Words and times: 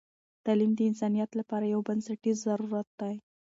تعلیم 0.45 0.71
د 0.75 0.79
انسانیت 0.89 1.31
لپاره 1.39 1.65
یو 1.73 1.81
بنسټیز 1.87 2.37
ضرورت 2.47 2.87
دی. 3.01 3.15